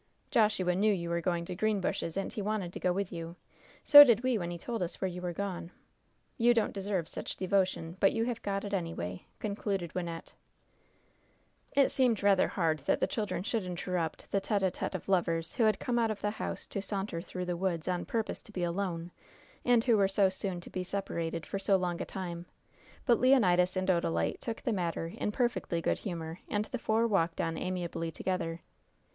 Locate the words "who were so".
19.83-20.29